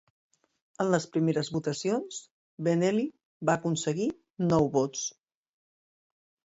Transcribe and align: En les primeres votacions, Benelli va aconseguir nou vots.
En 0.85 0.87
les 0.95 1.05
primeres 1.17 1.51
votacions, 1.57 2.17
Benelli 2.69 3.07
va 3.51 3.59
aconseguir 3.61 4.11
nou 4.55 4.71
vots. 4.79 5.09